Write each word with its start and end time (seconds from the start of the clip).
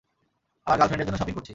আমার 0.67 0.77
গার্লফ্রেন্ডের 0.79 1.07
জন্য 1.07 1.19
শপিং 1.19 1.33
করছি। 1.35 1.49